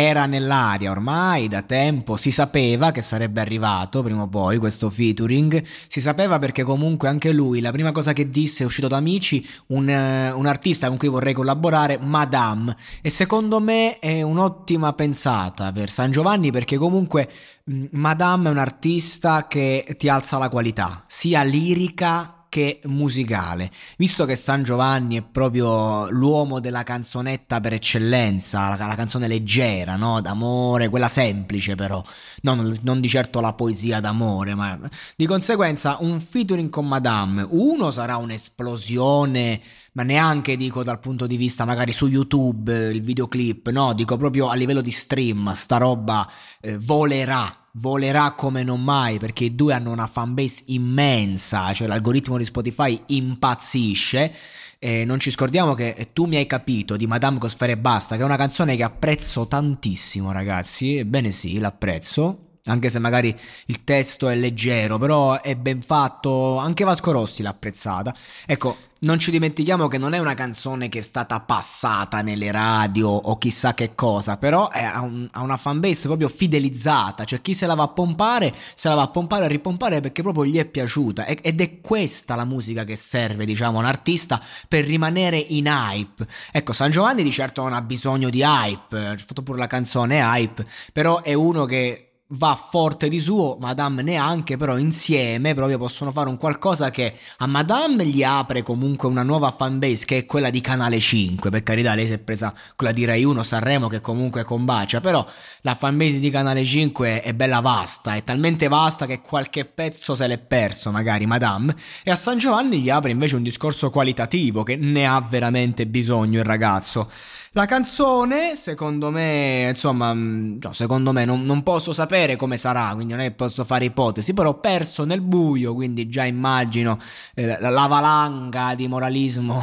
[0.00, 5.60] Era nell'aria ormai da tempo, si sapeva che sarebbe arrivato prima o poi questo featuring,
[5.88, 9.44] si sapeva perché comunque anche lui, la prima cosa che disse è uscito da Amici,
[9.66, 15.72] un, eh, un artista con cui vorrei collaborare, Madame, e secondo me è un'ottima pensata
[15.72, 17.28] per San Giovanni perché comunque
[17.64, 23.70] mh, Madame è un artista che ti alza la qualità, sia lirica che musicale.
[23.96, 29.96] Visto che San Giovanni è proprio l'uomo della canzonetta per eccellenza, la, la canzone leggera,
[29.96, 30.20] no?
[30.20, 32.02] D'amore, quella semplice però,
[32.42, 34.78] non, non, di certo la poesia d'amore, ma
[35.16, 39.60] di conseguenza un featuring con Madame, uno sarà un'esplosione,
[39.92, 44.48] ma neanche dico dal punto di vista magari su YouTube, il videoclip, no, dico proprio
[44.48, 46.28] a livello di stream, sta roba
[46.60, 52.36] eh, volerà volerà come non mai perché i due hanno una fanbase immensa, cioè l'algoritmo
[52.36, 54.32] di Spotify impazzisce.
[54.80, 58.24] E non ci scordiamo che Tu mi hai capito di Madame Cosfere Basta, che è
[58.24, 60.98] una canzone che apprezzo tantissimo, ragazzi.
[60.98, 62.47] Ebbene sì, l'apprezzo.
[62.68, 63.34] Anche se magari
[63.66, 66.56] il testo è leggero, però è ben fatto.
[66.58, 68.14] Anche Vasco Rossi l'ha apprezzata.
[68.46, 73.08] Ecco, non ci dimentichiamo che non è una canzone che è stata passata nelle radio
[73.08, 77.74] o chissà che cosa, però ha, un, una fanbase proprio fidelizzata, cioè chi se la
[77.74, 81.26] va a pompare, se la va a pompare e ripompare perché proprio gli è piaciuta
[81.26, 86.26] ed è questa la musica che serve, diciamo, un artista per rimanere in hype.
[86.50, 90.18] Ecco, San Giovanni di certo non ha bisogno di hype, ha fatto pure la canzone
[90.18, 96.10] hype, però è uno che va forte di suo, Madame neanche, però insieme proprio possono
[96.10, 100.50] fare un qualcosa che a Madame gli apre comunque una nuova fanbase che è quella
[100.50, 104.02] di Canale 5, per carità lei si è presa quella di Rai 1 Sanremo che
[104.02, 105.24] comunque combacia, però
[105.62, 110.26] la fanbase di Canale 5 è bella vasta, è talmente vasta che qualche pezzo se
[110.26, 114.76] l'è perso magari Madame e a San Giovanni gli apre invece un discorso qualitativo che
[114.76, 117.08] ne ha veramente bisogno il ragazzo.
[117.52, 122.92] La canzone, secondo me, insomma, mm, no, secondo me non, non, posso sapere come sarà,
[122.94, 126.98] quindi non è che posso fare ipotesi, però perso nel buio, quindi già immagino
[127.34, 129.62] eh, la valanga di moralismo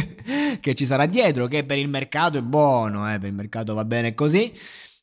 [0.60, 3.84] che ci sarà dietro, che per il mercato è buono, eh, per il mercato va
[3.84, 4.52] bene così.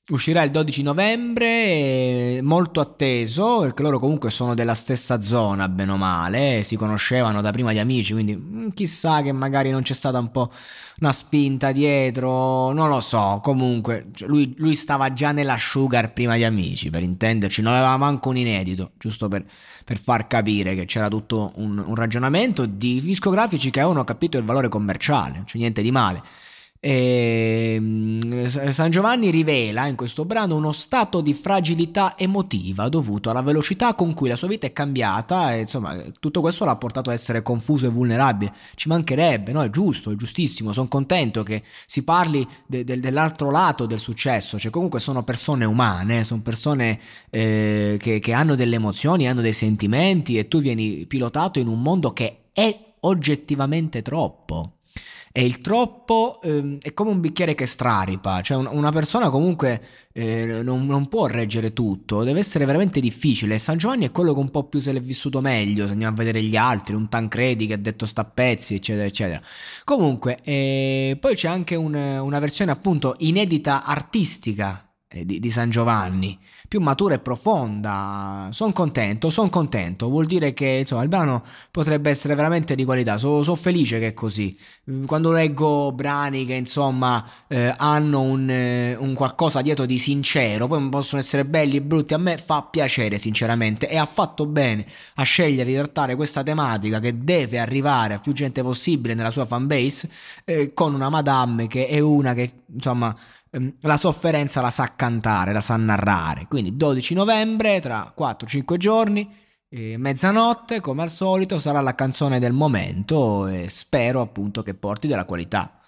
[0.10, 5.98] Uscirà il 12 novembre, molto atteso, perché loro comunque sono della stessa zona, bene o
[5.98, 10.18] male, si conoscevano da prima di amici, quindi mm, chissà che magari non c'è stata
[10.18, 10.52] un po'
[11.02, 16.36] una spinta dietro, non lo so, comunque cioè lui, lui, stava già nella Sugar prima
[16.38, 19.46] di amici, per intenderci, non aveva manco un inedito, giusto per,
[19.86, 24.44] per far capire che c'era tutto un, un ragionamento di discografici che avevano capito il
[24.44, 26.24] valore commerciale, cioè niente di male.
[26.82, 33.42] E ehm, San Giovanni rivela in questo brano uno stato di fragilità emotiva dovuto alla
[33.42, 37.14] velocità con cui la sua vita è cambiata e insomma tutto questo l'ha portato a
[37.14, 38.54] essere confuso e vulnerabile.
[38.76, 39.62] Ci mancherebbe, no?
[39.62, 44.58] È giusto, è giustissimo, sono contento che si parli de- de- dell'altro lato del successo,
[44.58, 46.98] cioè comunque sono persone umane, sono persone
[47.30, 51.82] eh, che-, che hanno delle emozioni, hanno dei sentimenti e tu vieni pilotato in un
[51.82, 54.76] mondo che è oggettivamente troppo
[55.32, 59.82] e il troppo eh, è come un bicchiere che straripa, cioè un, una persona comunque
[60.12, 63.60] eh, non, non, può reggere tutto, deve essere veramente difficile.
[63.60, 66.18] San Giovanni è quello che un po' più se l'è vissuto meglio, se andiamo a
[66.18, 69.42] vedere gli altri, un Tancredi che ha detto sta pezzi, eccetera, eccetera.
[69.84, 76.38] Comunque, eh, poi c'è anche un, una versione appunto inedita artistica di, di, San Giovanni,
[76.68, 78.50] più matura e profonda.
[78.52, 80.08] Sono contento, sono contento.
[80.08, 83.18] Vuol dire che insomma, il brano potrebbe essere veramente di qualità.
[83.18, 84.56] Sono so felice che è così.
[85.08, 90.88] Quando leggo brani che insomma eh, hanno un, eh, un, qualcosa dietro di sincero, poi
[90.90, 94.86] possono essere belli e brutti, a me fa piacere sinceramente e ha fatto bene
[95.16, 99.46] a scegliere di trattare questa tematica che deve arrivare a più gente possibile nella sua
[99.46, 100.10] fanbase
[100.46, 103.16] eh, con una madame che è una che insomma
[103.82, 106.46] la sofferenza la sa cantare, la sa narrare.
[106.48, 109.30] Quindi 12 novembre, tra 4-5 giorni,
[109.70, 115.08] eh, mezzanotte, come al solito, sarà la canzone del momento e spero appunto che porti
[115.08, 115.79] della qualità.